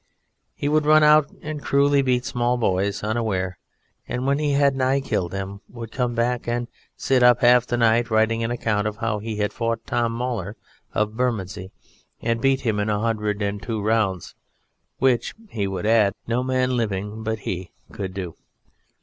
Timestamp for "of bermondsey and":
10.95-12.41